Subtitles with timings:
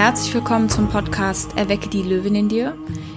[0.00, 2.74] herzlich willkommen zum Podcast Erwecke die Löwin in dir.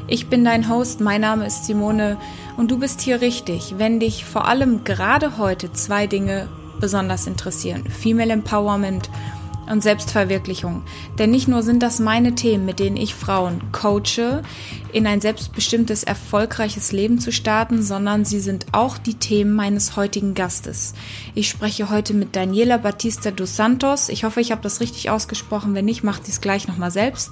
[0.08, 2.18] Ich bin dein Host, mein Name ist Simone
[2.58, 6.50] und du bist hier richtig, wenn dich vor allem gerade heute zwei Dinge
[6.82, 7.86] besonders interessieren.
[7.86, 9.43] Female Empowerment und
[9.82, 10.84] Selbstverwirklichung.
[11.18, 14.44] Denn nicht nur sind das meine Themen, mit denen ich Frauen coache,
[14.92, 20.34] in ein selbstbestimmtes, erfolgreiches Leben zu starten, sondern sie sind auch die Themen meines heutigen
[20.34, 20.94] Gastes.
[21.34, 24.10] Ich spreche heute mit Daniela Batista dos Santos.
[24.10, 25.74] Ich hoffe, ich habe das richtig ausgesprochen.
[25.74, 27.32] Wenn nicht, macht sie es gleich nochmal selbst.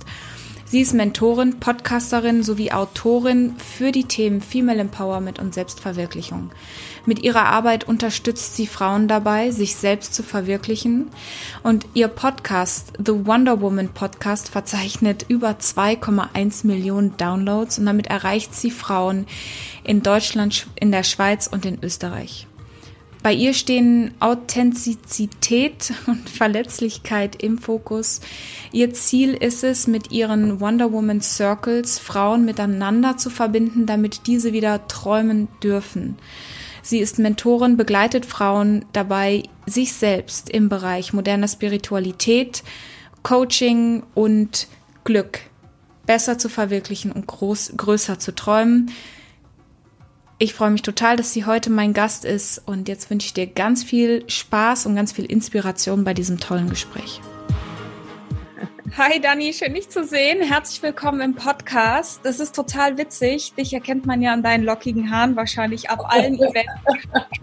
[0.72, 6.50] Sie ist Mentorin, Podcasterin sowie Autorin für die Themen Female Empowerment und Selbstverwirklichung.
[7.06, 11.10] Mit ihrer Arbeit unterstützt sie Frauen dabei, sich selbst zu verwirklichen.
[11.62, 18.56] Und ihr Podcast, The Wonder Woman Podcast, verzeichnet über 2,1 Millionen Downloads und damit erreicht
[18.56, 19.28] sie Frauen
[19.84, 22.48] in Deutschland, in der Schweiz und in Österreich.
[23.24, 28.22] Bei ihr stehen Authentizität und Verletzlichkeit im Fokus.
[28.72, 34.54] Ihr Ziel ist es, mit ihren Wonder Woman Circles Frauen miteinander zu verbinden, damit diese
[34.54, 36.18] wieder träumen dürfen.
[36.82, 42.64] Sie ist Mentorin, begleitet Frauen dabei, sich selbst im Bereich moderner Spiritualität,
[43.22, 44.68] Coaching und
[45.04, 45.42] Glück
[46.08, 48.92] besser zu verwirklichen und groß, größer zu träumen.
[50.44, 53.46] Ich freue mich total, dass sie heute mein Gast ist und jetzt wünsche ich dir
[53.46, 57.22] ganz viel Spaß und ganz viel Inspiration bei diesem tollen Gespräch.
[58.98, 60.42] Hi Dani, schön dich zu sehen.
[60.42, 62.22] Herzlich willkommen im Podcast.
[62.24, 63.54] Das ist total witzig.
[63.54, 66.74] Dich erkennt man ja an deinen lockigen Haaren wahrscheinlich auf allen Events,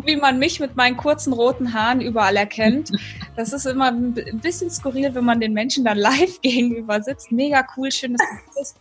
[0.02, 2.90] wie man mich mit meinen kurzen roten Haaren überall erkennt.
[3.36, 7.30] Das ist immer ein bisschen skurril, wenn man den Menschen dann live gegenüber sitzt.
[7.30, 8.76] Mega cool, schön, dass du bist.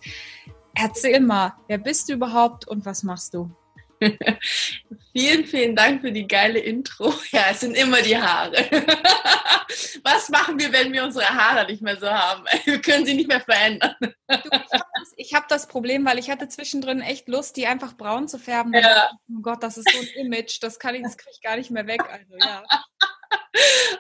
[0.74, 3.52] Erzähl mal, wer bist du überhaupt und was machst du?
[5.12, 7.14] vielen, vielen Dank für die geile Intro.
[7.32, 8.56] Ja, es sind immer die Haare.
[10.04, 12.46] Was machen wir, wenn wir unsere Haare nicht mehr so haben?
[12.64, 13.96] Wir können sie nicht mehr verändern.
[14.00, 14.86] Du, ich habe
[15.20, 18.74] das, hab das, Problem, weil ich hatte zwischendrin echt Lust, die einfach braun zu färben.
[18.74, 19.12] Ja.
[19.30, 21.72] Oh Gott, das ist so ein Image, das kann ich, das kriege ich gar nicht
[21.72, 22.02] mehr weg.
[22.10, 22.64] Also ja.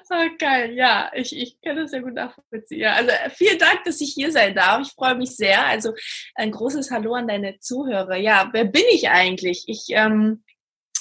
[0.09, 2.88] Oh, geil, ja, ich, ich kann das sehr gut nachvollziehen.
[2.88, 4.81] Also äh, vielen Dank, dass ich hier sein darf.
[4.81, 5.66] Ich freue mich sehr.
[5.66, 5.94] Also
[6.35, 8.16] ein großes Hallo an deine Zuhörer.
[8.16, 9.66] Ja, wer bin ich eigentlich?
[9.68, 10.44] Ich ähm,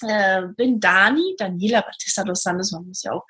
[0.03, 3.25] äh, bin Dani, Daniela Batista dos Santos, man muss ja auch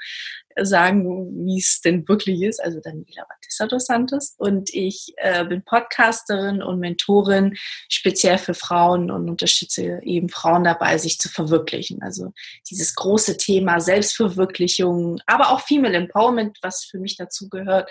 [0.63, 5.63] sagen, wie es denn wirklich ist, also Daniela Batista dos Santos und ich äh, bin
[5.63, 7.55] Podcasterin und Mentorin
[7.89, 12.03] speziell für Frauen und unterstütze eben Frauen dabei, sich zu verwirklichen.
[12.03, 12.33] Also
[12.71, 17.91] dieses große Thema Selbstverwirklichung, aber auch Female Empowerment, was für mich dazu gehört,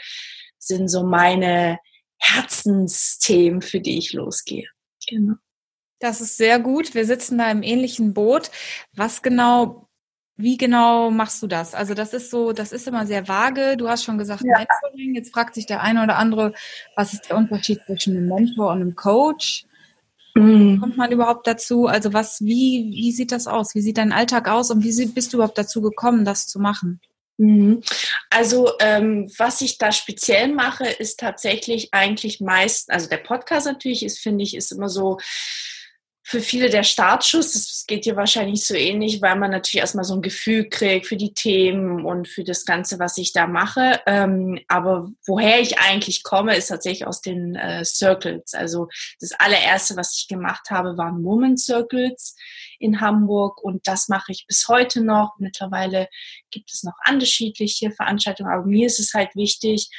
[0.57, 1.79] sind so meine
[2.17, 4.67] Herzensthemen, für die ich losgehe.
[5.07, 5.35] Genau.
[5.99, 6.93] Das ist sehr gut.
[6.93, 8.51] Wir sitzen da im ähnlichen Boot.
[8.93, 9.87] Was genau,
[10.37, 11.73] wie genau machst du das?
[11.73, 13.77] Also das ist so, das ist immer sehr vage.
[13.77, 14.57] Du hast schon gesagt, ja.
[14.57, 15.15] Mentoring.
[15.15, 16.53] Jetzt fragt sich der eine oder andere,
[16.95, 19.65] was ist der Unterschied zwischen einem Mentor und einem Coach?
[20.35, 20.79] Mhm.
[20.81, 21.87] Kommt man überhaupt dazu?
[21.87, 23.73] Also was, wie, wie sieht das aus?
[23.75, 26.99] Wie sieht dein Alltag aus und wie bist du überhaupt dazu gekommen, das zu machen?
[27.37, 27.81] Mhm.
[28.29, 34.03] Also ähm, was ich da speziell mache, ist tatsächlich eigentlich meist, also der Podcast natürlich
[34.03, 35.17] ist, finde ich, ist immer so
[36.27, 37.53] für viele der Startschuss.
[37.53, 41.17] Das geht dir wahrscheinlich so ähnlich, weil man natürlich erstmal so ein Gefühl kriegt für
[41.17, 44.01] die Themen und für das Ganze, was ich da mache.
[44.07, 48.55] Ähm, aber woher ich eigentlich komme, ist tatsächlich aus den äh, Circles.
[48.55, 48.87] Also
[49.19, 52.35] das allererste, was ich gemacht habe, waren Woman Circles
[52.79, 55.35] in Hamburg und das mache ich bis heute noch.
[55.37, 56.09] Mittlerweile
[56.49, 59.91] gibt es noch unterschiedliche Veranstaltungen, aber mir ist es halt wichtig,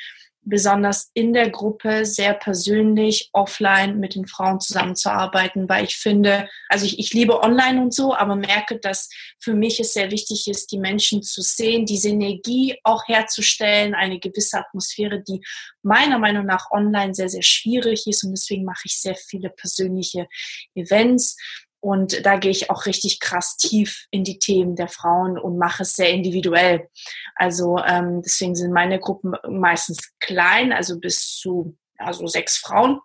[0.47, 6.87] besonders in der Gruppe sehr persönlich offline mit den Frauen zusammenzuarbeiten, weil ich finde, also
[6.87, 10.71] ich, ich liebe online und so, aber merke, dass für mich es sehr wichtig ist,
[10.71, 15.41] die Menschen zu sehen, diese Energie auch herzustellen, eine gewisse Atmosphäre, die
[15.83, 18.23] meiner Meinung nach online sehr, sehr schwierig ist.
[18.25, 20.29] Und deswegen mache ich sehr viele persönliche
[20.75, 21.37] Events
[21.87, 25.85] und da gehe ich auch richtig krass tief in die Themen der Frauen und mache
[25.85, 26.89] es sehr individuell.
[27.37, 32.99] Also ähm, deswegen sind meine Gruppen meistens klein, also bis zu also sechs Frauen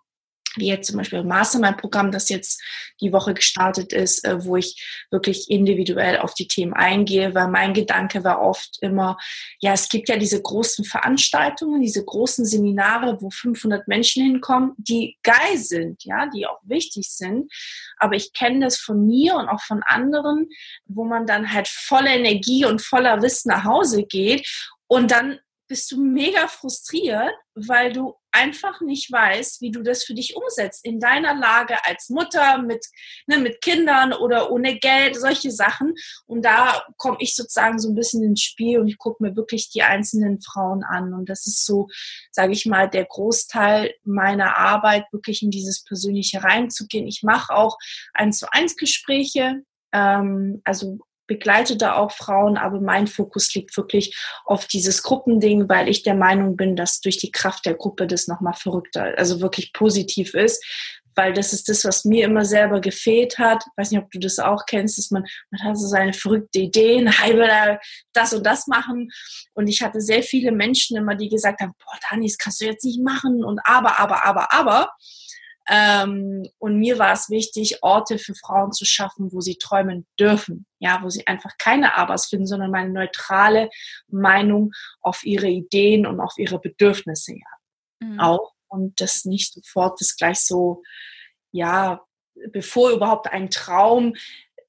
[0.56, 2.62] wie jetzt zum Beispiel Mastermind-Programm, das jetzt
[3.00, 7.74] die Woche gestartet ist, äh, wo ich wirklich individuell auf die Themen eingehe, weil mein
[7.74, 9.16] Gedanke war oft immer,
[9.60, 15.18] ja, es gibt ja diese großen Veranstaltungen, diese großen Seminare, wo 500 Menschen hinkommen, die
[15.22, 17.52] geil sind, ja, die auch wichtig sind.
[17.96, 20.48] Aber ich kenne das von mir und auch von anderen,
[20.86, 24.48] wo man dann halt voller Energie und voller Wissen nach Hause geht
[24.86, 25.38] und dann
[25.68, 30.84] bist du mega frustriert, weil du einfach nicht weißt, wie du das für dich umsetzt
[30.84, 32.86] in deiner Lage als Mutter mit,
[33.26, 35.94] ne, mit Kindern oder ohne Geld, solche Sachen.
[36.26, 39.70] Und da komme ich sozusagen so ein bisschen ins Spiel und ich gucke mir wirklich
[39.70, 41.14] die einzelnen Frauen an.
[41.14, 41.88] Und das ist so,
[42.30, 47.06] sage ich mal, der Großteil meiner Arbeit, wirklich in dieses Persönliche reinzugehen.
[47.06, 47.78] Ich mache auch
[48.14, 49.62] eins zu eins Gespräche,
[49.92, 50.98] ähm, also
[51.32, 56.14] begleite da auch Frauen, aber mein Fokus liegt wirklich auf dieses Gruppending, weil ich der
[56.14, 60.62] Meinung bin, dass durch die Kraft der Gruppe das nochmal verrückter, also wirklich positiv ist,
[61.14, 63.64] weil das ist das, was mir immer selber gefehlt hat.
[63.64, 66.60] Ich weiß nicht, ob du das auch kennst, dass man, man hat so seine verrückte
[66.60, 67.78] Ideen, ich will da
[68.12, 69.10] das und das machen.
[69.54, 72.66] Und ich hatte sehr viele Menschen immer, die gesagt haben, boah, Dani, das kannst du
[72.66, 74.90] jetzt nicht machen und aber, aber, aber, aber.
[75.68, 80.66] Ähm, und mir war es wichtig, Orte für Frauen zu schaffen, wo sie träumen dürfen.
[80.78, 83.70] Ja, wo sie einfach keine Abers finden, sondern meine neutrale
[84.08, 88.06] Meinung auf ihre Ideen und auf ihre Bedürfnisse ja.
[88.08, 88.20] Mhm.
[88.20, 88.52] auch.
[88.68, 90.82] Und das nicht sofort das gleich so,
[91.52, 92.02] ja,
[92.50, 94.14] bevor überhaupt ein Traum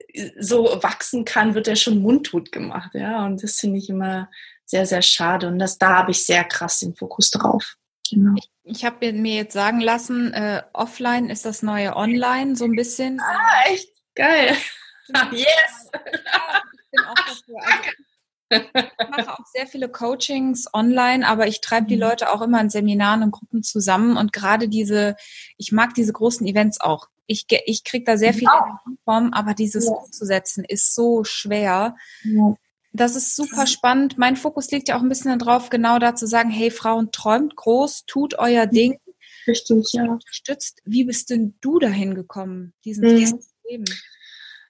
[0.10, 2.92] äh, so wachsen kann, wird er schon mundtot gemacht.
[2.94, 4.30] Ja, und das finde ich immer
[4.66, 5.48] sehr, sehr schade.
[5.48, 7.76] Und das, da habe ich sehr krass den Fokus drauf.
[8.10, 8.36] Genau.
[8.38, 12.76] Ich, ich habe mir jetzt sagen lassen, äh, offline ist das neue online, so ein
[12.76, 13.20] bisschen.
[13.20, 13.90] Ah, echt?
[14.16, 14.56] Geil.
[15.32, 15.90] yes!
[15.94, 17.56] ich bin auch dafür.
[17.66, 17.90] Also,
[18.50, 22.02] ich mache auch sehr viele Coachings online, aber ich treibe die mhm.
[22.02, 25.16] Leute auch immer in Seminaren und Gruppen zusammen und gerade diese,
[25.58, 27.08] ich mag diese großen Events auch.
[27.26, 28.80] Ich, ich kriege da sehr viel ja.
[29.06, 29.94] Form, aber dieses ja.
[29.94, 31.96] umzusetzen ist so schwer.
[32.24, 32.56] Ja.
[32.94, 34.18] Das ist super spannend.
[34.18, 37.56] Mein Fokus liegt ja auch ein bisschen darauf, genau da zu sagen, hey Frauen, träumt
[37.56, 39.00] groß, tut euer Ding.
[39.48, 40.04] Richtig, ja.
[40.06, 40.80] Unterstützt.
[40.86, 43.40] Wie bist denn du dahin gekommen, diesen, mhm.
[43.68, 43.86] Leben?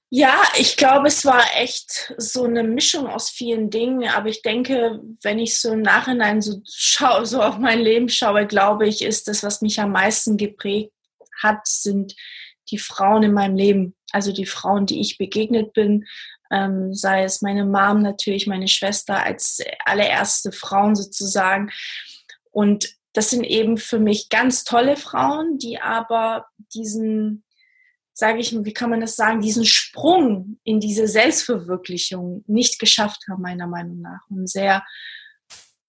[0.09, 4.07] Ja, ich glaube, es war echt so eine Mischung aus vielen Dingen.
[4.09, 8.45] Aber ich denke, wenn ich so im Nachhinein so schaue, so auf mein Leben schaue,
[8.45, 10.93] glaube ich, ist das, was mich am meisten geprägt
[11.41, 12.15] hat, sind
[12.69, 13.95] die Frauen in meinem Leben.
[14.11, 16.05] Also die Frauen, die ich begegnet bin,
[16.53, 21.71] ähm, sei es meine Mom natürlich, meine Schwester als allererste Frauen sozusagen.
[22.51, 27.43] Und das sind eben für mich ganz tolle Frauen, die aber diesen,
[28.13, 33.41] sage ich, wie kann man das sagen, diesen Sprung in diese Selbstverwirklichung nicht geschafft haben,
[33.41, 34.21] meiner Meinung nach.
[34.29, 34.83] Und sehr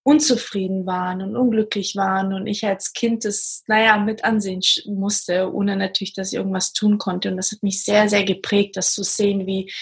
[0.02, 5.76] unzufrieden waren und unglücklich waren und ich als Kind das, naja, mit ansehen musste, ohne
[5.76, 7.30] natürlich, dass ich irgendwas tun konnte.
[7.30, 9.72] Und das hat mich sehr, sehr geprägt, das zu sehen, wie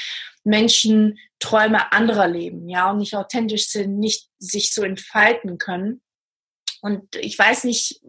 [0.44, 6.00] Menschen Träume anderer leben, ja, und nicht authentisch sind, nicht sich so entfalten können.
[6.84, 8.00] Und ich weiß nicht,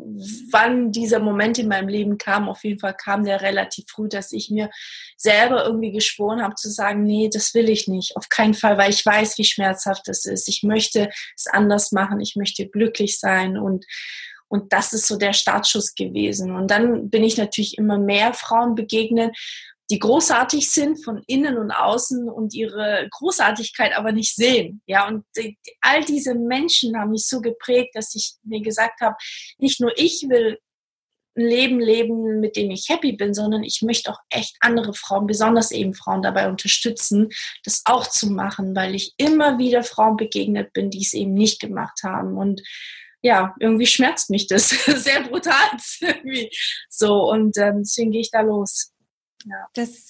[0.51, 2.49] wann dieser Moment in meinem Leben kam.
[2.49, 4.71] Auf jeden Fall kam der relativ früh, dass ich mir
[5.15, 8.17] selber irgendwie geschworen habe zu sagen, nee, das will ich nicht.
[8.17, 10.49] Auf keinen Fall, weil ich weiß, wie schmerzhaft das ist.
[10.49, 12.19] Ich möchte es anders machen.
[12.19, 13.85] Ich möchte glücklich sein und
[14.53, 16.55] und das ist so der Startschuss gewesen.
[16.55, 19.35] Und dann bin ich natürlich immer mehr Frauen begegnet,
[19.89, 24.81] die großartig sind von innen und außen und ihre Großartigkeit aber nicht sehen.
[24.85, 29.15] Ja, und die, all diese Menschen haben mich so geprägt, dass ich mir gesagt habe,
[29.57, 30.57] nicht nur ich will
[31.35, 35.27] ein Leben leben, mit dem ich happy bin, sondern ich möchte auch echt andere Frauen,
[35.27, 37.29] besonders eben Frauen dabei unterstützen,
[37.65, 41.59] das auch zu machen, weil ich immer wieder Frauen begegnet bin, die es eben nicht
[41.59, 42.37] gemacht haben.
[42.37, 42.61] Und
[43.21, 45.55] ja, irgendwie schmerzt mich das sehr brutal.
[46.89, 48.92] so, und ähm, deswegen gehe ich da los.
[49.45, 49.67] Ja.
[49.73, 50.09] Das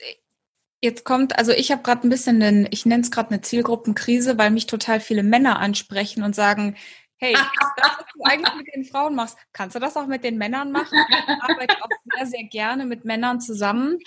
[0.82, 4.38] jetzt kommt, also ich habe gerade ein bisschen, einen, ich nenne es gerade eine Zielgruppenkrise,
[4.38, 6.76] weil mich total viele Männer ansprechen und sagen,
[7.18, 7.34] hey,
[7.78, 10.72] das, was du eigentlich mit den Frauen machst, kannst du das auch mit den Männern
[10.72, 10.98] machen?
[11.10, 13.98] Ich arbeite auch sehr, sehr gerne mit Männern zusammen.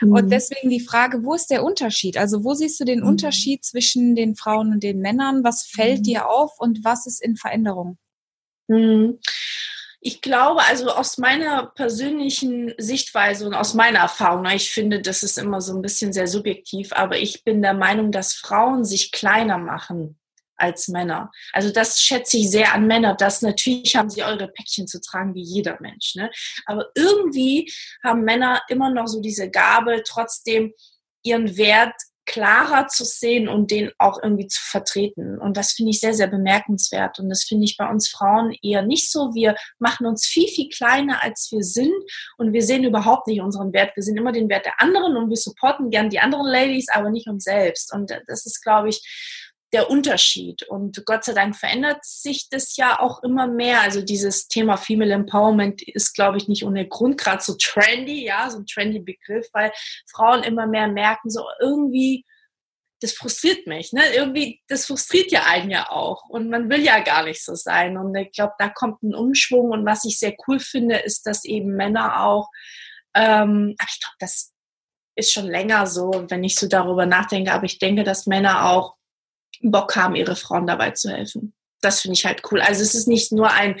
[0.00, 0.12] Mhm.
[0.12, 2.16] Und deswegen die Frage, wo ist der Unterschied?
[2.16, 3.08] Also wo siehst du den mhm.
[3.08, 5.42] Unterschied zwischen den Frauen und den Männern?
[5.42, 6.04] Was fällt mhm.
[6.04, 7.98] dir auf und was ist in Veränderung?
[10.04, 15.38] Ich glaube, also aus meiner persönlichen Sichtweise und aus meiner Erfahrung, ich finde, das ist
[15.38, 19.58] immer so ein bisschen sehr subjektiv, aber ich bin der Meinung, dass Frauen sich kleiner
[19.58, 20.18] machen
[20.56, 21.30] als Männer.
[21.52, 23.14] Also das schätze ich sehr an Männer.
[23.14, 26.16] Das natürlich haben sie eure Päckchen zu tragen wie jeder Mensch.
[26.16, 26.30] Ne?
[26.66, 30.74] Aber irgendwie haben Männer immer noch so diese Gabe, trotzdem
[31.22, 31.94] ihren Wert
[32.24, 35.38] klarer zu sehen und den auch irgendwie zu vertreten.
[35.38, 37.18] Und das finde ich sehr, sehr bemerkenswert.
[37.18, 39.34] Und das finde ich bei uns Frauen eher nicht so.
[39.34, 41.92] Wir machen uns viel, viel kleiner, als wir sind.
[42.38, 43.96] Und wir sehen überhaupt nicht unseren Wert.
[43.96, 47.10] Wir sehen immer den Wert der anderen und wir supporten gern die anderen Ladies, aber
[47.10, 47.92] nicht uns selbst.
[47.92, 50.62] Und das ist, glaube ich, der Unterschied.
[50.64, 53.80] Und Gott sei Dank verändert sich das ja auch immer mehr.
[53.80, 58.50] Also dieses Thema Female Empowerment ist, glaube ich, nicht ohne Grund gerade so trendy, ja,
[58.50, 59.72] so ein trendy Begriff, weil
[60.10, 62.26] Frauen immer mehr merken, so irgendwie,
[63.00, 63.92] das frustriert mich.
[63.92, 64.02] Ne?
[64.14, 66.28] Irgendwie, das frustriert ja einen ja auch.
[66.28, 67.96] Und man will ja gar nicht so sein.
[67.96, 69.70] Und ich glaube, da kommt ein Umschwung.
[69.70, 72.50] Und was ich sehr cool finde, ist, dass eben Männer auch,
[73.14, 74.52] ähm, aber ich glaube, das
[75.14, 77.52] ist schon länger so, wenn ich so darüber nachdenke.
[77.52, 78.96] Aber ich denke, dass Männer auch
[79.62, 81.54] Bock haben, ihre Frauen dabei zu helfen.
[81.80, 82.60] Das finde ich halt cool.
[82.60, 83.76] Also es ist nicht nur ein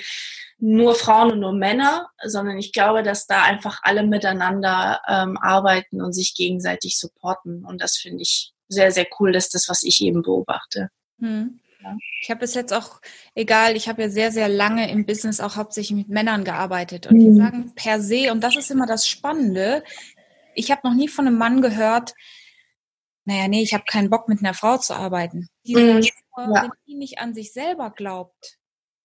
[0.58, 6.00] nur Frauen und nur Männer, sondern ich glaube, dass da einfach alle miteinander ähm, arbeiten
[6.00, 7.64] und sich gegenseitig supporten.
[7.64, 9.32] Und das finde ich sehr, sehr cool.
[9.32, 10.88] Das ist das, was ich eben beobachte.
[11.18, 11.58] Hm.
[11.82, 11.96] Ja.
[12.22, 13.00] Ich habe bis jetzt auch,
[13.34, 17.08] egal, ich habe ja sehr, sehr lange im Business auch hauptsächlich mit Männern gearbeitet.
[17.08, 17.36] Und die hm.
[17.36, 19.82] sagen per se, und das ist immer das Spannende,
[20.54, 22.14] ich habe noch nie von einem Mann gehört,
[23.24, 25.48] naja, nee, ich habe keinen Bock mit einer Frau zu arbeiten.
[25.64, 26.02] Die mhm.
[26.02, 26.62] sagen, ja.
[26.62, 28.58] wenn die nicht an sich selber glaubt,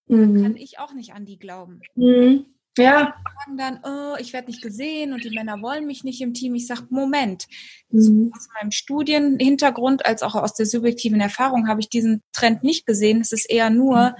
[0.06, 0.42] mhm.
[0.42, 1.80] kann ich auch nicht an die glauben.
[1.94, 2.46] Mhm.
[2.76, 3.06] Ja.
[3.06, 6.34] Die sagen dann, oh, ich werde nicht gesehen und die Männer wollen mich nicht im
[6.34, 6.54] Team.
[6.54, 7.46] Ich sage, Moment,
[7.90, 8.32] mhm.
[8.34, 13.20] aus meinem Studienhintergrund als auch aus der subjektiven Erfahrung habe ich diesen Trend nicht gesehen.
[13.20, 14.14] Es ist eher nur, mhm.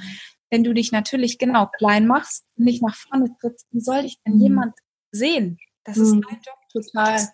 [0.50, 4.34] wenn du dich natürlich genau klein machst, nicht nach vorne trittst, wie soll dich denn
[4.34, 4.42] mhm.
[4.42, 4.74] jemand
[5.12, 5.58] sehen?
[5.84, 6.56] Das ist dein Job.
[6.72, 7.28] Total.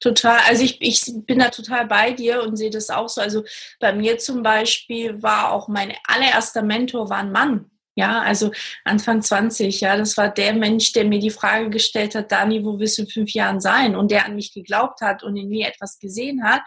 [0.00, 3.20] Total, also ich, ich bin da total bei dir und sehe das auch so.
[3.20, 3.44] Also
[3.80, 7.70] bei mir zum Beispiel war auch mein allererster Mentor war ein Mann.
[7.96, 8.52] Ja, also
[8.84, 12.78] Anfang 20, ja, das war der Mensch, der mir die Frage gestellt hat, Dani, wo
[12.78, 13.96] willst du in fünf Jahren sein?
[13.96, 16.62] Und der an mich geglaubt hat und in mir etwas gesehen hat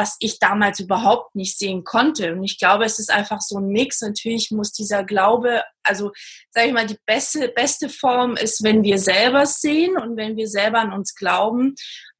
[0.00, 2.32] was ich damals überhaupt nicht sehen konnte.
[2.32, 4.00] Und ich glaube, es ist einfach so ein Mix.
[4.00, 6.10] Natürlich muss dieser Glaube, also
[6.48, 10.48] sage ich mal, die beste, beste Form ist, wenn wir selber sehen und wenn wir
[10.48, 11.74] selber an uns glauben.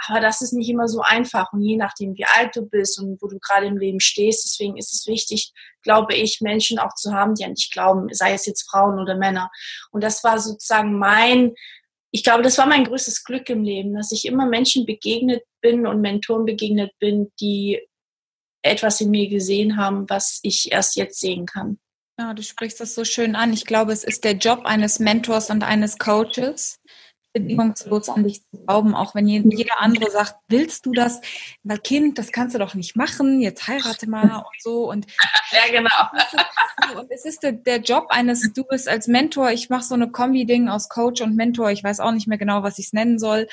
[0.07, 1.55] Aber das ist nicht immer so einfach.
[1.55, 4.77] Und je nachdem, wie alt du bist und wo du gerade im Leben stehst, deswegen
[4.77, 8.45] ist es wichtig, glaube ich, Menschen auch zu haben, die an dich glauben, sei es
[8.45, 9.51] jetzt Frauen oder Männer.
[9.91, 11.55] Und das war sozusagen mein
[12.12, 15.87] ich glaube, das war mein größtes Glück im Leben, dass ich immer Menschen begegnet bin
[15.87, 17.81] und Mentoren begegnet bin, die
[18.62, 21.79] etwas in mir gesehen haben, was ich erst jetzt sehen kann.
[22.19, 23.52] Ja, du sprichst das so schön an.
[23.52, 26.79] Ich glaube, es ist der Job eines Mentors und eines Coaches,
[27.33, 31.21] bedingungslos an dich zu glauben, auch wenn jeder andere sagt, willst du das?
[31.63, 34.91] Weil Kind, das kannst du doch nicht machen, jetzt heirate mal und so.
[34.91, 35.07] Und
[35.53, 35.91] ja, genau.
[36.99, 40.11] Und es ist der, der Job eines, du bist als Mentor, ich mache so eine
[40.11, 43.21] Kombi-Ding aus Coach und Mentor, ich weiß auch nicht mehr genau, was ich es nennen
[43.21, 43.47] soll.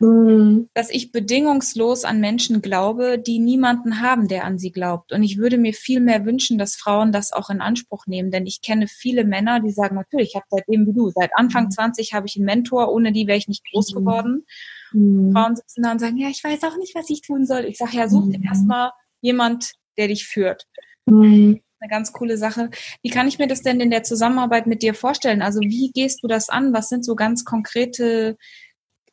[0.00, 0.68] Mhm.
[0.74, 5.12] dass ich bedingungslos an Menschen glaube, die niemanden haben, der an sie glaubt.
[5.12, 8.46] Und ich würde mir viel mehr wünschen, dass Frauen das auch in Anspruch nehmen, denn
[8.46, 12.12] ich kenne viele Männer, die sagen, natürlich, ich habe seitdem wie du, seit Anfang 20
[12.12, 12.16] mhm.
[12.16, 13.98] habe ich einen Mentor, ohne die wäre ich nicht groß mhm.
[13.98, 14.46] geworden.
[14.92, 15.32] Mhm.
[15.32, 17.64] Frauen sitzen da und sagen, ja, ich weiß auch nicht, was ich tun soll.
[17.64, 20.66] Ich sage, ja, such dir erstmal jemand, der dich führt.
[21.06, 22.70] Mhm eine ganz coole Sache.
[23.02, 25.42] Wie kann ich mir das denn in der Zusammenarbeit mit dir vorstellen?
[25.42, 26.72] Also wie gehst du das an?
[26.72, 28.36] Was sind so ganz konkrete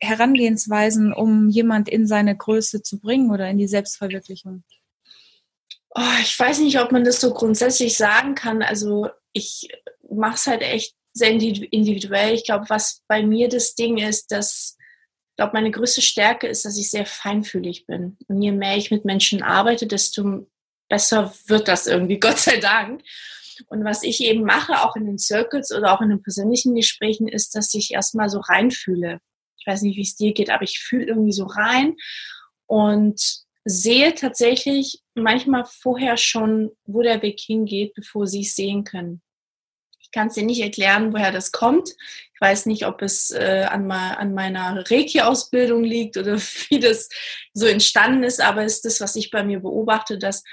[0.03, 4.63] Herangehensweisen, um jemand in seine Größe zu bringen oder in die Selbstverwirklichung?
[5.95, 8.63] Oh, ich weiß nicht, ob man das so grundsätzlich sagen kann.
[8.63, 9.67] Also ich
[10.09, 12.33] mache es halt echt sehr individuell.
[12.33, 14.77] Ich glaube, was bei mir das Ding ist, dass
[15.33, 18.17] ich glaube, meine größte Stärke ist, dass ich sehr feinfühlig bin.
[18.27, 20.47] Und je mehr ich mit Menschen arbeite, desto
[20.89, 23.01] besser wird das irgendwie, Gott sei Dank.
[23.67, 27.27] Und was ich eben mache, auch in den Circles oder auch in den persönlichen Gesprächen,
[27.27, 29.21] ist, dass ich erstmal so reinfühle
[29.63, 31.95] ich weiß nicht, wie es dir geht, aber ich fühle irgendwie so rein
[32.65, 33.21] und
[33.63, 39.21] sehe tatsächlich manchmal vorher schon, wo der Weg hingeht, bevor sie es sehen können.
[40.01, 41.91] Ich kann es dir nicht erklären, woher das kommt.
[42.33, 46.37] Ich weiß nicht, ob es äh, an, an, meiner Reiki-Ausbildung liegt oder
[46.69, 47.07] wie das
[47.53, 50.43] so entstanden ist, aber es ist das, was ich bei mir beobachte, dass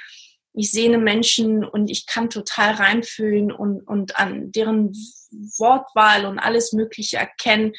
[0.52, 4.93] ich sehe Menschen und ich kann total reinfühlen und, und an deren
[5.59, 7.73] Wortwahl und alles Mögliche erkennen,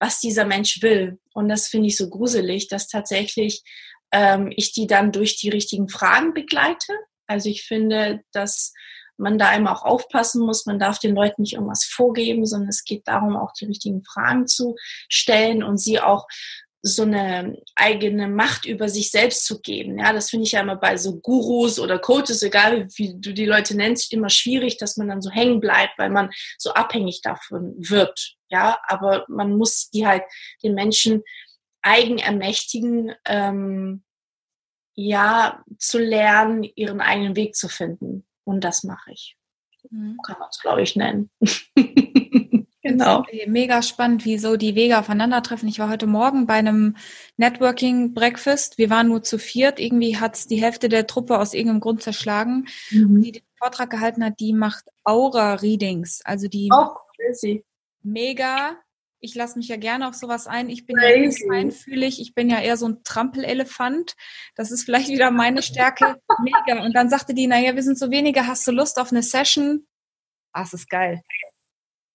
[0.00, 1.18] was dieser Mensch will.
[1.32, 3.62] Und das finde ich so gruselig, dass tatsächlich
[4.12, 6.92] ähm, ich die dann durch die richtigen Fragen begleite.
[7.26, 8.72] Also ich finde, dass
[9.18, 10.66] man da immer auch aufpassen muss.
[10.66, 14.46] Man darf den Leuten nicht irgendwas vorgeben, sondern es geht darum, auch die richtigen Fragen
[14.46, 14.76] zu
[15.08, 16.26] stellen und sie auch
[16.82, 19.98] so eine eigene Macht über sich selbst zu geben.
[19.98, 23.46] Ja, das finde ich ja immer bei so Gurus oder Coaches, egal wie du die
[23.46, 27.74] Leute nennst, immer schwierig, dass man dann so hängen bleibt, weil man so abhängig davon
[27.78, 28.36] wird.
[28.48, 30.22] Ja, aber man muss die halt
[30.62, 31.22] den Menschen
[31.82, 34.04] eigen ermächtigen, ähm,
[34.94, 38.26] ja, zu lernen, ihren eigenen Weg zu finden.
[38.44, 39.36] Und das mache ich.
[39.90, 40.16] Mhm.
[40.24, 41.30] Kann man es, glaube ich, nennen.
[42.88, 43.24] Genau.
[43.46, 45.68] Mega spannend, wie so die Wege aufeinandertreffen.
[45.68, 46.96] Ich war heute Morgen bei einem
[47.36, 48.78] Networking Breakfast.
[48.78, 49.78] Wir waren nur zu viert.
[49.78, 52.66] Irgendwie hat es die Hälfte der Truppe aus irgendeinem Grund zerschlagen.
[52.90, 53.20] Mhm.
[53.22, 56.22] Die den Vortrag gehalten hat, die macht Aura-Readings.
[56.24, 57.64] Also die oh, crazy.
[58.02, 58.76] mega
[59.20, 60.70] Ich lasse mich ja gerne auf sowas ein.
[60.70, 61.44] Ich bin Crazy.
[61.44, 62.20] ja feinfühlig.
[62.20, 64.16] Ich bin ja eher so ein Trampelelefant.
[64.54, 66.16] Das ist vielleicht wieder meine Stärke.
[66.42, 66.84] Mega.
[66.84, 68.46] Und dann sagte die, naja, wir sind so wenige.
[68.46, 69.86] Hast du Lust auf eine Session?
[70.52, 71.22] Ah, es ist geil.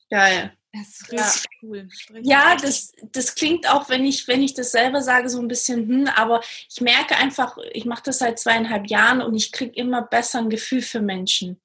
[0.10, 0.56] Geil.
[0.74, 1.60] Das ist richtig ja.
[1.62, 1.88] cool.
[2.10, 5.48] Richtig ja, das, das klingt auch, wenn ich, wenn ich das selber sage, so ein
[5.48, 9.74] bisschen, hm, aber ich merke einfach, ich mache das seit zweieinhalb Jahren und ich kriege
[9.76, 11.63] immer besser ein Gefühl für Menschen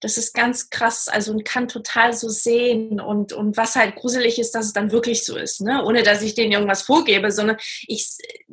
[0.00, 4.38] das ist ganz krass, also und kann total so sehen und, und was halt gruselig
[4.38, 5.84] ist, dass es dann wirklich so ist, ne?
[5.84, 8.08] ohne dass ich denen irgendwas vorgebe, sondern ich,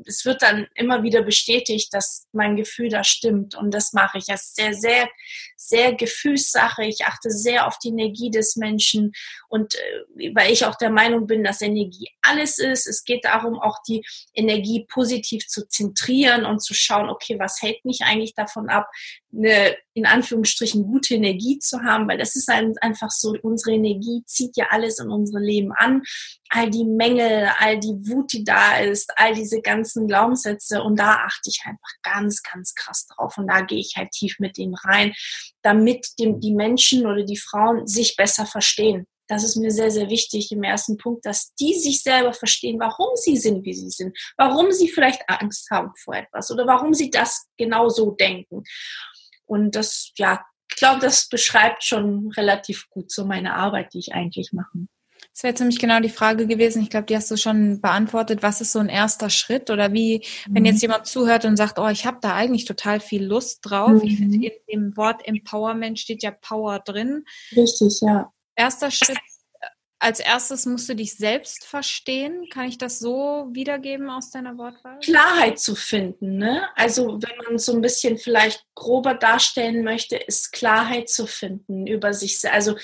[0.05, 4.25] es wird dann immer wieder bestätigt, dass mein Gefühl da stimmt und das mache ich.
[4.25, 5.09] Das ist sehr, sehr,
[5.55, 6.83] sehr Gefühlssache.
[6.83, 9.13] Ich achte sehr auf die Energie des Menschen
[9.47, 12.87] und äh, weil ich auch der Meinung bin, dass Energie alles ist.
[12.87, 17.85] Es geht darum, auch die Energie positiv zu zentrieren und zu schauen, okay, was hält
[17.85, 18.89] mich eigentlich davon ab,
[19.33, 24.55] eine in Anführungsstrichen gute Energie zu haben, weil das ist einfach so, unsere Energie zieht
[24.55, 26.03] ja alles in unser Leben an.
[26.49, 31.25] All die Mängel, all die Wut, die da ist, all diese ganzen Glaubenssätze und da
[31.25, 34.73] achte ich einfach ganz, ganz krass drauf und da gehe ich halt tief mit dem
[34.73, 35.13] rein,
[35.61, 39.07] damit die, die Menschen oder die Frauen sich besser verstehen.
[39.27, 43.09] Das ist mir sehr, sehr wichtig im ersten Punkt, dass die sich selber verstehen, warum
[43.15, 47.09] sie sind, wie sie sind, warum sie vielleicht Angst haben vor etwas oder warum sie
[47.09, 48.63] das genau so denken.
[49.47, 54.13] Und das, ja, ich glaube, das beschreibt schon relativ gut so meine Arbeit, die ich
[54.13, 54.87] eigentlich mache.
[55.33, 56.81] Das wäre jetzt nämlich genau die Frage gewesen.
[56.81, 58.41] Ich glaube, die hast du schon beantwortet.
[58.41, 59.69] Was ist so ein erster Schritt?
[59.69, 60.67] Oder wie, wenn mhm.
[60.67, 64.01] jetzt jemand zuhört und sagt, oh, ich habe da eigentlich total viel Lust drauf.
[64.01, 64.01] Mhm.
[64.03, 67.23] Ich finde, in dem Wort Empowerment steht ja Power drin.
[67.55, 68.31] Richtig, ja.
[68.55, 69.19] Erster Schritt
[69.99, 72.47] als erstes musst du dich selbst verstehen.
[72.51, 74.99] Kann ich das so wiedergeben aus deiner Wortwahl?
[74.99, 76.37] Klarheit zu finden.
[76.37, 76.67] Ne?
[76.75, 82.13] Also wenn man so ein bisschen vielleicht grober darstellen möchte, ist Klarheit zu finden über
[82.13, 82.75] sich, also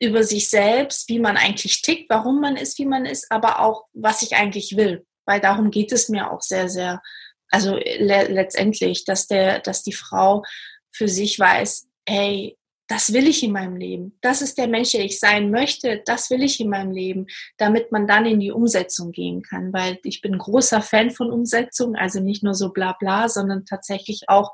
[0.00, 3.86] über sich selbst, wie man eigentlich tickt, warum man ist, wie man ist, aber auch,
[3.92, 5.06] was ich eigentlich will.
[5.26, 7.02] Weil darum geht es mir auch sehr, sehr,
[7.50, 10.42] also le letztendlich, dass der, dass die Frau
[10.90, 12.57] für sich weiß, hey,
[12.88, 14.18] das will ich in meinem Leben.
[14.22, 16.02] Das ist der Mensch, der ich sein möchte.
[16.06, 17.26] Das will ich in meinem Leben,
[17.58, 19.72] damit man dann in die Umsetzung gehen kann.
[19.74, 24.28] Weil ich bin großer Fan von Umsetzung, also nicht nur so bla bla, sondern tatsächlich
[24.28, 24.50] auch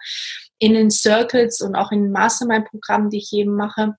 [0.58, 3.94] in den Circles und auch in den Mastermind-Programmen, die ich eben mache,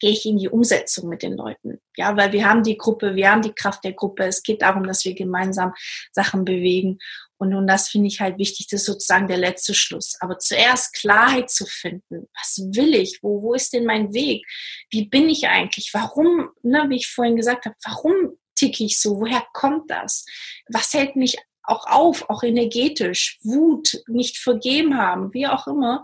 [0.00, 1.80] gehe ich in die Umsetzung mit den Leuten.
[1.96, 4.24] Ja, weil wir haben die Gruppe, wir haben die Kraft der Gruppe.
[4.24, 5.74] Es geht darum, dass wir gemeinsam
[6.12, 6.98] Sachen bewegen.
[7.38, 10.16] Und, und das finde ich halt wichtig, das ist sozusagen der letzte Schluss.
[10.20, 12.28] Aber zuerst Klarheit zu finden.
[12.34, 13.20] Was will ich?
[13.22, 14.44] Wo, wo ist denn mein Weg?
[14.90, 15.90] Wie bin ich eigentlich?
[15.92, 19.20] Warum, ne, wie ich vorhin gesagt habe, warum ticke ich so?
[19.20, 20.24] Woher kommt das?
[20.68, 23.38] Was hält mich auch auf, auch energetisch?
[23.42, 26.02] Wut, nicht vergeben haben, wie auch immer.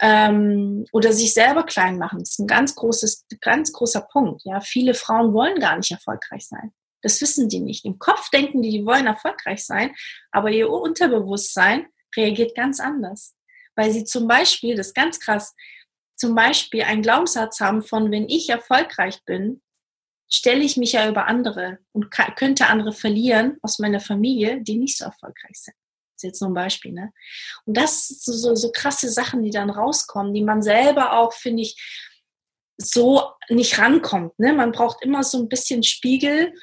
[0.00, 2.20] Ähm, oder sich selber klein machen.
[2.20, 4.42] Das ist ein ganz großes, ganz großer Punkt.
[4.44, 6.72] Ja, viele Frauen wollen gar nicht erfolgreich sein.
[7.02, 7.84] Das wissen die nicht.
[7.84, 9.94] Im Kopf denken die, die wollen erfolgreich sein,
[10.30, 11.86] aber ihr Unterbewusstsein
[12.16, 13.34] reagiert ganz anders.
[13.74, 15.54] Weil sie zum Beispiel, das ist ganz krass,
[16.16, 19.62] zum Beispiel einen Glaubenssatz haben von, wenn ich erfolgreich bin,
[20.30, 24.96] stelle ich mich ja über andere und könnte andere verlieren aus meiner Familie, die nicht
[24.96, 25.74] so erfolgreich sind.
[25.74, 26.92] Das ist jetzt nur ein Beispiel.
[26.92, 27.12] Ne?
[27.64, 31.32] Und das sind so, so, so krasse Sachen, die dann rauskommen, die man selber auch,
[31.32, 31.76] finde ich,
[32.78, 34.38] so nicht rankommt.
[34.38, 34.52] Ne?
[34.52, 36.54] Man braucht immer so ein bisschen Spiegel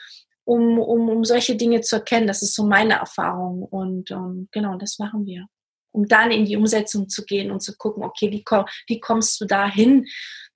[0.49, 2.25] um, um, um solche Dinge zu erkennen.
[2.25, 3.62] Das ist so meine Erfahrung.
[3.62, 5.45] Und ähm, genau, das machen wir.
[5.91, 9.39] Um dann in die Umsetzung zu gehen und zu gucken, okay, wie, komm, wie kommst
[9.39, 10.07] du dahin,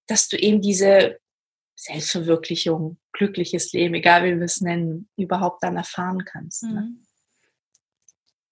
[0.07, 1.17] dass du eben diese
[1.75, 6.63] Selbstverwirklichung, glückliches Leben, egal wie wir es nennen, überhaupt dann erfahren kannst.
[6.63, 6.81] Ne?
[6.81, 7.03] Mhm.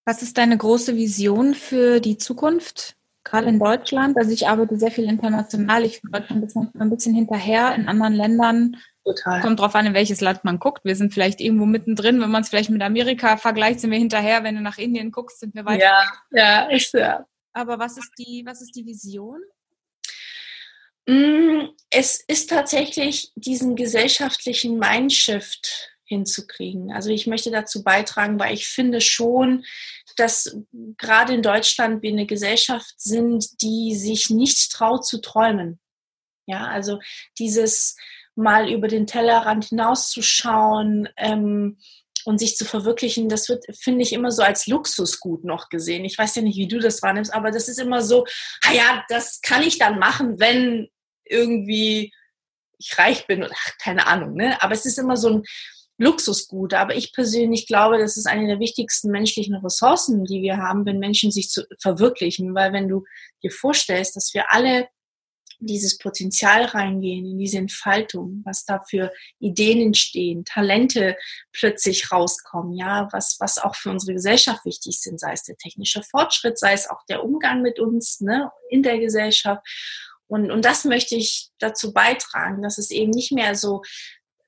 [0.06, 2.96] Was ist deine große Vision für die Zukunft?
[3.24, 7.88] Gerade in Deutschland, also ich arbeite sehr viel international, ich bin ein bisschen hinterher in
[7.88, 9.42] anderen Ländern Total.
[9.42, 10.86] Kommt drauf an, in welches Land man guckt.
[10.86, 12.22] Wir sind vielleicht irgendwo mittendrin.
[12.22, 14.44] Wenn man es vielleicht mit Amerika vergleicht, sind wir hinterher.
[14.44, 15.84] Wenn du nach Indien guckst, sind wir weiter.
[15.84, 17.26] Ja, ja, ist ja.
[17.54, 19.42] Aber was ist die, was ist die Vision?
[21.08, 26.92] Mm, es ist tatsächlich diesen gesellschaftlichen Mindshift hinzukriegen.
[26.92, 29.66] Also ich möchte dazu beitragen, weil ich finde schon,
[30.18, 30.58] dass
[30.98, 35.80] gerade in Deutschland wir eine Gesellschaft sind, die sich nicht traut zu träumen.
[36.46, 37.00] Ja, also
[37.40, 37.96] dieses
[38.36, 41.78] mal über den Tellerrand hinauszuschauen ähm,
[42.26, 46.06] und sich zu verwirklichen, das wird, finde ich, immer so als Luxusgut noch gesehen.
[46.06, 48.26] Ich weiß ja nicht, wie du das wahrnimmst, aber das ist immer so,
[48.64, 50.90] ah ja, das kann ich dann machen, wenn
[51.26, 52.14] irgendwie
[52.78, 54.62] ich reich bin oder ach, keine Ahnung, ne?
[54.62, 55.44] Aber es ist immer so ein
[56.02, 56.74] Luxusgut.
[56.74, 61.00] Aber ich persönlich glaube, das ist eine der wichtigsten menschlichen Ressourcen, die wir haben, wenn
[61.00, 62.54] Menschen sich zu verwirklichen.
[62.56, 63.06] Weil wenn du
[63.44, 64.88] dir vorstellst, dass wir alle
[65.62, 71.16] dieses Potenzial reingehen, in diese Entfaltung, was da für Ideen entstehen, Talente
[71.54, 76.04] plötzlich rauskommen, ja, was, was auch für unsere Gesellschaft wichtig sind, sei es der technische
[76.04, 79.62] Fortschritt, sei es auch der Umgang mit uns, ne, in der Gesellschaft.
[80.28, 83.82] Und, und das möchte ich dazu beitragen, dass es eben nicht mehr so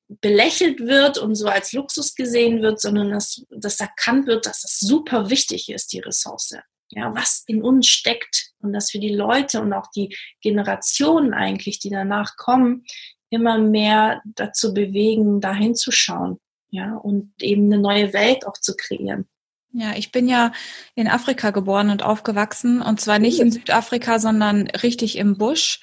[0.08, 4.80] belächelt wird und so als Luxus gesehen wird, sondern dass, dass erkannt wird, dass es
[4.80, 6.56] super wichtig ist, die Ressource
[6.96, 11.80] ja, was in uns steckt und dass wir die Leute und auch die Generationen eigentlich,
[11.80, 12.86] die danach kommen,
[13.30, 18.76] immer mehr dazu bewegen, dahin zu schauen, ja, und eben eine neue Welt auch zu
[18.76, 19.28] kreieren.
[19.72, 20.52] Ja, ich bin ja
[20.94, 25.80] in Afrika geboren und aufgewachsen und zwar nicht in Südafrika, sondern richtig im Busch.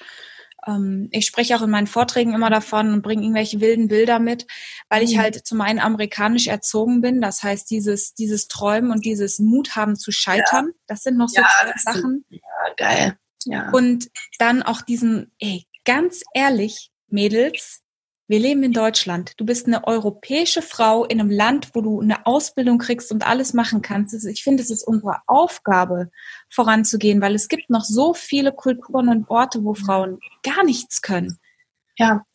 [0.67, 4.47] Ähm, ich spreche auch in meinen Vorträgen immer davon und bringe irgendwelche wilden Bilder mit,
[4.89, 5.19] weil ich mhm.
[5.19, 7.21] halt zum einen amerikanisch erzogen bin.
[7.21, 10.73] Das heißt, dieses, dieses Träumen und dieses Mut haben zu scheitern, ja.
[10.87, 12.25] das sind noch so ja, Sachen.
[12.29, 12.41] ja,
[12.77, 13.17] geil.
[13.45, 13.71] Ja.
[13.71, 17.80] Und dann auch diesen, ey, ganz ehrlich, Mädels,
[18.31, 19.33] wir leben in Deutschland.
[19.35, 23.53] Du bist eine europäische Frau in einem Land, wo du eine Ausbildung kriegst und alles
[23.53, 24.25] machen kannst.
[24.25, 26.09] Ich finde, es ist unsere Aufgabe,
[26.49, 31.39] voranzugehen, weil es gibt noch so viele Kulturen und Orte, wo Frauen gar nichts können.
[31.97, 32.25] Ja.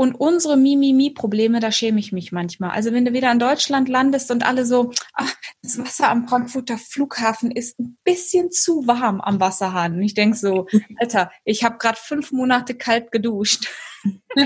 [0.00, 2.70] Und unsere Mimimi-Probleme, da schäme ich mich manchmal.
[2.70, 6.78] Also wenn du wieder in Deutschland landest und alle so, ach, das Wasser am Frankfurter
[6.78, 9.96] Flughafen ist ein bisschen zu warm am Wasserhahn.
[9.96, 10.66] Und ich denke so,
[11.00, 13.68] Alter, ich habe gerade fünf Monate kalt geduscht.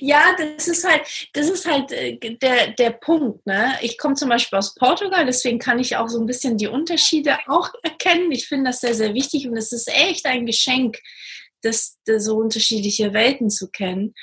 [0.00, 3.46] ja, das ist halt, das ist halt äh, der, der Punkt.
[3.46, 3.74] Ne?
[3.82, 7.38] Ich komme zum Beispiel aus Portugal, deswegen kann ich auch so ein bisschen die Unterschiede
[7.46, 8.32] auch erkennen.
[8.32, 10.98] Ich finde das sehr, sehr wichtig und es ist echt ein Geschenk,
[11.64, 14.14] das, das so unterschiedliche Welten zu kennen.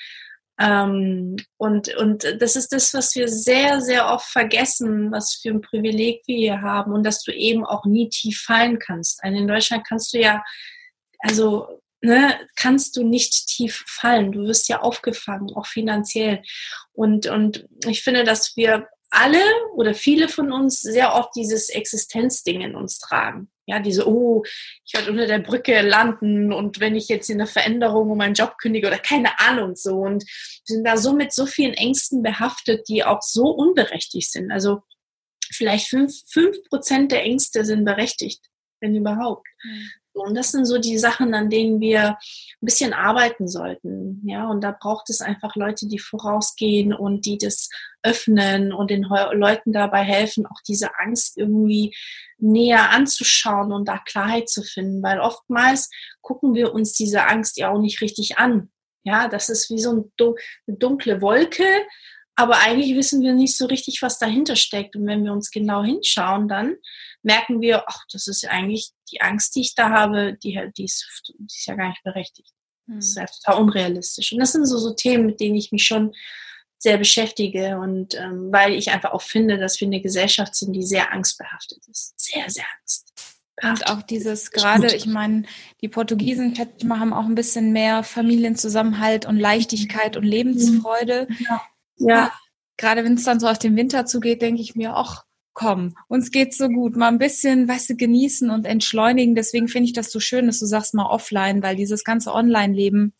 [0.59, 5.61] Ähm, und, und das ist das, was wir sehr, sehr oft vergessen, was für ein
[5.61, 9.23] Privileg wir hier haben und dass du eben auch nie tief fallen kannst.
[9.23, 10.43] Also in Deutschland kannst du ja,
[11.19, 14.31] also ne, kannst du nicht tief fallen.
[14.31, 16.43] Du wirst ja aufgefangen, auch finanziell.
[16.93, 19.43] Und, und ich finde, dass wir alle
[19.75, 23.51] oder viele von uns sehr oft dieses Existenzding in uns tragen.
[23.67, 24.43] Ja, diese, oh,
[24.85, 28.33] ich werde unter der Brücke landen und wenn ich jetzt in der Veränderung um meinen
[28.33, 30.23] Job kündige oder keine Ahnung so und
[30.65, 34.51] sind da so mit so vielen Ängsten behaftet, die auch so unberechtigt sind.
[34.51, 34.81] Also
[35.51, 38.41] vielleicht fünf, fünf Prozent der Ängste sind berechtigt,
[38.79, 39.47] wenn überhaupt.
[39.63, 39.89] Mhm.
[40.13, 42.17] Und das sind so die Sachen, an denen wir ein
[42.59, 44.21] bisschen arbeiten sollten.
[44.25, 47.69] Ja, und da braucht es einfach Leute, die vorausgehen und die das
[48.03, 51.95] öffnen und den Leuten dabei helfen, auch diese Angst irgendwie
[52.37, 55.01] näher anzuschauen und da Klarheit zu finden.
[55.01, 55.89] Weil oftmals
[56.21, 58.69] gucken wir uns diese Angst ja auch nicht richtig an.
[59.03, 60.35] Ja, das ist wie so eine
[60.67, 61.65] dunkle Wolke,
[62.35, 64.95] aber eigentlich wissen wir nicht so richtig, was dahinter steckt.
[64.95, 66.75] Und wenn wir uns genau hinschauen, dann
[67.23, 71.05] merken wir, ach, das ist eigentlich die Angst, die ich da habe, die, die, ist,
[71.27, 72.53] die ist ja gar nicht berechtigt.
[72.87, 73.23] Das ist hm.
[73.23, 74.31] ja total unrealistisch.
[74.33, 76.13] Und das sind so, so Themen, mit denen ich mich schon
[76.77, 80.83] sehr beschäftige und ähm, weil ich einfach auch finde, dass wir eine Gesellschaft sind, die
[80.83, 82.19] sehr angstbehaftet ist.
[82.19, 83.13] Sehr, sehr angst.
[83.61, 85.43] Und auch dieses gerade, ich meine,
[85.81, 86.57] die Portugiesen
[86.89, 91.27] haben auch ein bisschen mehr Familienzusammenhalt und Leichtigkeit und Lebensfreude.
[91.39, 91.61] Ja.
[91.97, 92.31] ja.
[92.77, 96.31] Gerade wenn es dann so auf den Winter zugeht, denke ich mir, ach, komm, uns
[96.31, 99.35] geht's so gut, mal ein bisschen, weißt du, genießen und entschleunigen.
[99.35, 103.13] Deswegen finde ich das so schön, dass du sagst mal offline, weil dieses ganze Online-Leben,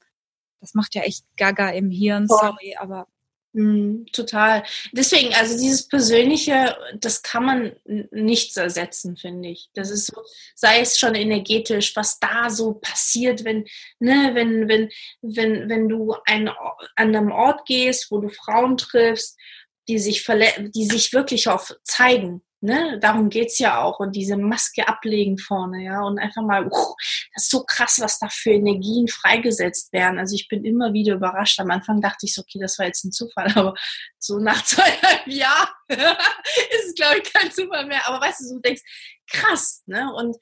[0.60, 3.08] das macht ja echt Gaga im Hirn, sorry, aber
[3.54, 4.64] Mm, total.
[4.94, 7.76] Deswegen, also dieses Persönliche, das kann man
[8.12, 9.70] nichts ersetzen, finde ich.
[9.74, 10.22] Das ist so,
[10.56, 13.66] sei es schon energetisch, was da so passiert, wenn,
[14.00, 14.90] ne, wenn, wenn,
[15.22, 16.56] wenn, wenn du ein, an
[16.96, 19.38] einem Ort gehst, wo du Frauen triffst,
[19.92, 22.42] die sich, die sich wirklich auf zeigen.
[22.64, 23.00] Ne?
[23.02, 24.00] Darum geht's ja auch.
[24.00, 26.02] Und diese Maske ablegen vorne, ja.
[26.02, 26.96] Und einfach mal, uh,
[27.34, 30.20] das ist so krass, was da für Energien freigesetzt werden.
[30.20, 31.60] Also ich bin immer wieder überrascht.
[31.60, 33.74] Am Anfang dachte ich so, okay, das war jetzt ein Zufall, aber
[34.20, 38.08] so nach zweieinhalb Jahren ist es, glaube ich, kein Zufall mehr.
[38.08, 38.84] Aber weißt du, du denkst,
[39.28, 40.14] krass, ne?
[40.14, 40.38] Und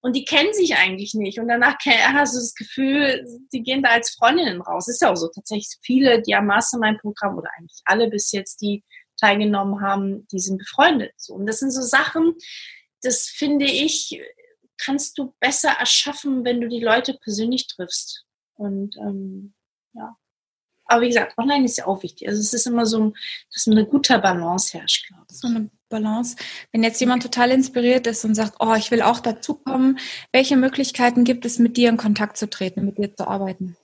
[0.00, 1.38] und die kennen sich eigentlich nicht.
[1.38, 4.88] Und danach hast du das Gefühl, die gehen da als Freundinnen raus.
[4.88, 5.28] Ist ja auch so.
[5.28, 8.84] Tatsächlich viele, die am Mastermind-Programm oder eigentlich alle bis jetzt, die
[9.20, 11.14] teilgenommen haben, die sind befreundet.
[11.28, 12.34] Und das sind so Sachen,
[13.02, 14.20] das finde ich,
[14.76, 18.24] kannst du besser erschaffen, wenn du die Leute persönlich triffst.
[18.54, 19.54] Und ähm,
[19.94, 20.16] ja.
[20.88, 22.28] Aber wie gesagt, online ist ja auch wichtig.
[22.28, 23.12] Also es ist immer so,
[23.52, 25.36] dass eine gute Balance herrscht, glaube ich.
[25.38, 26.36] So eine Balance.
[26.72, 29.98] Wenn jetzt jemand total inspiriert ist und sagt, oh, ich will auch dazukommen,
[30.32, 33.76] welche Möglichkeiten gibt es, mit dir in Kontakt zu treten, mit dir zu arbeiten?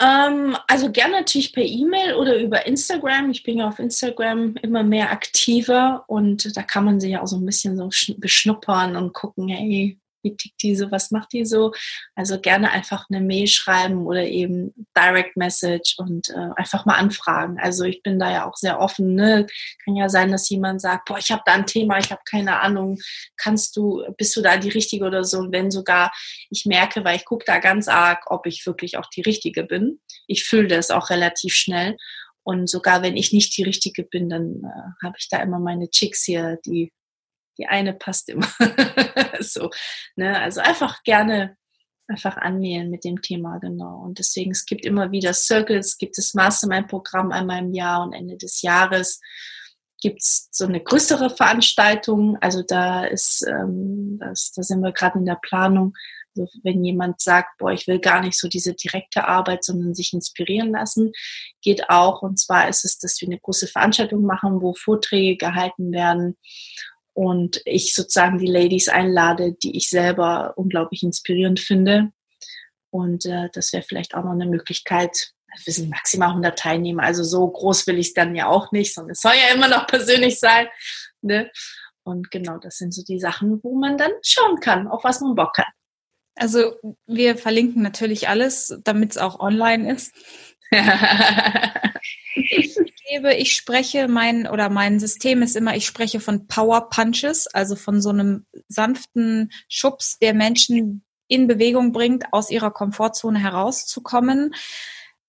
[0.00, 3.30] Ähm, also gerne natürlich per E-Mail oder über Instagram.
[3.30, 7.26] Ich bin ja auf Instagram immer mehr aktiver und da kann man sich ja auch
[7.26, 11.44] so ein bisschen so beschnuppern und gucken, hey, wie tickt die so, was macht die
[11.44, 11.72] so.
[12.14, 17.58] Also gerne einfach eine Mail schreiben oder eben Direct Message und äh, einfach mal anfragen.
[17.60, 19.14] Also ich bin da ja auch sehr offen.
[19.14, 19.46] Ne?
[19.84, 22.60] Kann ja sein, dass jemand sagt, boah, ich habe da ein Thema, ich habe keine
[22.60, 22.98] Ahnung,
[23.36, 25.38] kannst du, bist du da die Richtige oder so?
[25.38, 26.12] Und wenn sogar
[26.50, 30.00] ich merke, weil ich gucke da ganz arg, ob ich wirklich auch die Richtige bin.
[30.26, 31.96] Ich fühle das auch relativ schnell.
[32.44, 35.88] Und sogar wenn ich nicht die Richtige bin, dann äh, habe ich da immer meine
[35.90, 36.92] Chicks hier, die
[37.58, 38.48] die eine passt immer.
[39.40, 39.70] so,
[40.16, 40.38] ne?
[40.40, 41.56] Also einfach gerne
[42.08, 44.02] einfach annehmen mit dem Thema, genau.
[44.02, 48.12] Und deswegen, es gibt immer wieder Circles, es gibt das Mastermind-Programm einmal im Jahr und
[48.12, 49.20] Ende des Jahres
[50.02, 52.36] gibt es so eine größere Veranstaltung.
[52.40, 55.94] Also da ist, ähm, das, da sind wir gerade in der Planung.
[56.36, 60.12] Also wenn jemand sagt, boah, ich will gar nicht so diese direkte Arbeit, sondern sich
[60.12, 61.12] inspirieren lassen,
[61.62, 62.22] geht auch.
[62.22, 66.36] Und zwar ist es, dass wir eine große Veranstaltung machen, wo Vorträge gehalten werden
[67.14, 72.10] und ich sozusagen die Ladies einlade, die ich selber unglaublich inspirierend finde.
[72.90, 75.32] Und äh, das wäre vielleicht auch noch eine Möglichkeit.
[75.64, 78.94] Wir sind maximal 100 Teilnehmer, also so groß will ich es dann ja auch nicht,
[78.94, 80.68] sondern es soll ja immer noch persönlich sein.
[81.20, 81.50] Ne?
[82.04, 85.34] Und genau, das sind so die Sachen, wo man dann schauen kann, auf was man
[85.34, 85.68] Bock hat.
[86.34, 90.14] Also wir verlinken natürlich alles, damit es auch online ist.
[93.12, 97.46] ich gebe, ich spreche mein oder mein System ist immer, ich spreche von Power Punches,
[97.46, 104.54] also von so einem sanften Schubs, der Menschen in Bewegung bringt, aus ihrer Komfortzone herauszukommen.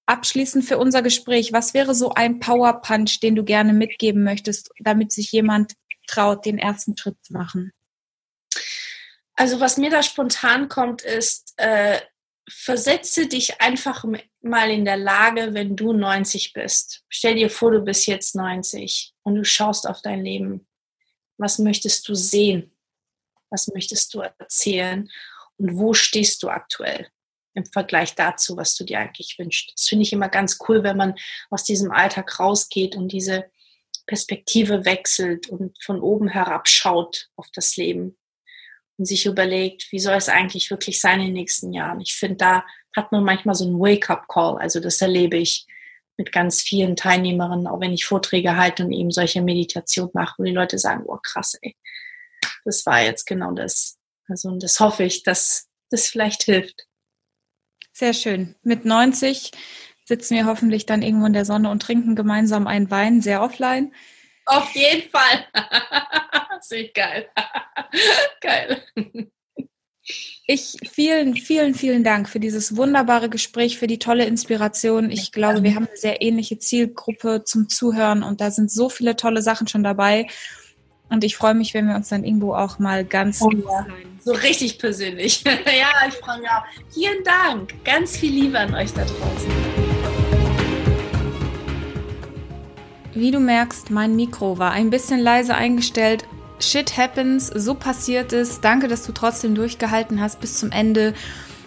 [0.06, 4.72] Abschließend für unser Gespräch, was wäre so ein Power Punch, den du gerne mitgeben möchtest,
[4.80, 5.74] damit sich jemand
[6.08, 7.74] traut, den ersten Schritt zu machen?
[9.36, 12.00] Also was mir da spontan kommt, ist, äh,
[12.50, 14.06] versetze dich einfach
[14.44, 17.04] mal in der Lage, wenn du 90 bist.
[17.10, 20.68] Stell dir vor, du bist jetzt 90 und du schaust auf dein Leben.
[21.38, 22.76] Was möchtest du sehen?
[23.50, 25.10] Was möchtest du erzählen?
[25.58, 27.08] Und wo stehst du aktuell
[27.54, 29.74] im Vergleich dazu, was du dir eigentlich wünschst?
[29.76, 31.16] Das finde ich immer ganz cool, wenn man
[31.50, 33.50] aus diesem Alltag rausgeht und diese
[34.08, 38.18] Perspektive wechselt und von oben herab schaut auf das Leben
[38.98, 42.02] und sich überlegt, wie soll es eigentlich wirklich sein in den nächsten Jahren.
[42.02, 44.58] Ich finde, da hat man manchmal so einen Wake-up-Call.
[44.58, 45.66] Also das erlebe ich
[46.18, 50.44] mit ganz vielen Teilnehmerinnen, auch wenn ich Vorträge halte und eben solche Meditation mache, wo
[50.44, 51.76] die Leute sagen, oh krass, ey,
[52.66, 53.98] das war jetzt genau das.
[54.28, 56.88] Also und das hoffe ich, dass das vielleicht hilft.
[57.92, 58.56] Sehr schön.
[58.62, 59.52] Mit 90
[60.06, 63.94] sitzen wir hoffentlich dann irgendwo in der Sonne und trinken gemeinsam einen Wein, sehr offline.
[64.46, 65.48] Auf jeden Fall.
[66.72, 67.30] Ich geil.
[68.42, 68.84] geil.
[70.46, 75.10] Ich vielen, vielen, vielen Dank für dieses wunderbare Gespräch, für die tolle Inspiration.
[75.10, 79.16] Ich glaube, wir haben eine sehr ähnliche Zielgruppe zum Zuhören und da sind so viele
[79.16, 80.28] tolle Sachen schon dabei.
[81.10, 83.86] Und ich freue mich, wenn wir uns dann irgendwo auch mal ganz oh, ja.
[84.20, 85.44] so richtig persönlich.
[85.46, 86.64] ja, ich freue mich auch.
[86.92, 87.74] Vielen Dank.
[87.86, 89.52] Ganz viel Liebe an euch da draußen.
[93.14, 96.26] Wie du merkst, mein Mikro war ein bisschen leise eingestellt.
[96.60, 98.62] Shit happens, so passiert es.
[98.62, 101.14] Danke, dass du trotzdem durchgehalten hast bis zum Ende.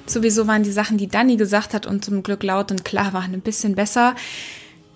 [0.07, 3.35] Sowieso waren die Sachen, die Dani gesagt hat und zum Glück laut und klar waren,
[3.35, 4.15] ein bisschen besser.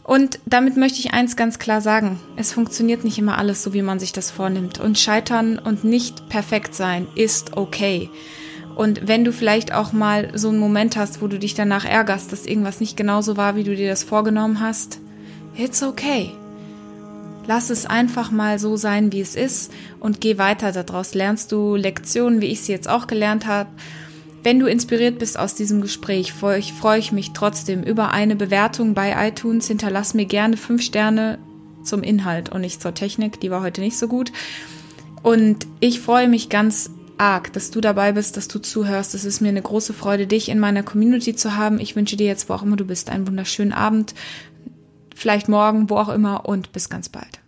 [0.05, 2.19] Und damit möchte ich eins ganz klar sagen.
[2.37, 4.81] Es funktioniert nicht immer alles so, wie man sich das vornimmt.
[4.81, 8.11] Und scheitern und nicht perfekt sein ist okay.
[8.77, 12.33] Und wenn du vielleicht auch mal so einen Moment hast, wo du dich danach ärgerst,
[12.33, 15.01] dass irgendwas nicht genauso war, wie du dir das vorgenommen hast,
[15.57, 16.33] it's okay.
[17.51, 20.71] Lass es einfach mal so sein, wie es ist und geh weiter.
[20.71, 23.69] Daraus lernst du Lektionen, wie ich sie jetzt auch gelernt habe.
[24.45, 29.27] Wenn du inspiriert bist aus diesem Gespräch, freue ich mich trotzdem über eine Bewertung bei
[29.27, 29.67] iTunes.
[29.67, 31.41] Hinterlass mir gerne fünf Sterne
[31.83, 33.41] zum Inhalt und nicht zur Technik.
[33.41, 34.31] Die war heute nicht so gut.
[35.25, 39.13] Und ich freue mich ganz arg, dass du dabei bist, dass du zuhörst.
[39.17, 41.81] Es ist mir eine große Freude, dich in meiner Community zu haben.
[41.81, 44.15] Ich wünsche dir jetzt, wo auch immer du bist, einen wunderschönen Abend
[45.17, 47.40] vielleicht morgen, wo auch immer und bis ganz bald.